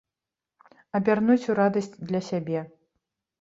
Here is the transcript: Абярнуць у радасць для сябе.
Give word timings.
Абярнуць 0.99 1.49
у 1.55 1.57
радасць 1.61 1.93
для 2.13 2.23
сябе. 2.31 2.65